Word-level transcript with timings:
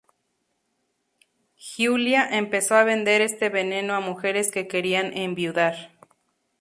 Giulia 1.57 2.27
empezó 2.31 2.73
a 2.73 2.83
vender 2.83 3.21
este 3.21 3.49
veneno 3.49 3.93
a 3.93 3.99
mujeres 3.99 4.51
que 4.51 4.67
querían 4.67 5.15
enviudar. 5.15 5.91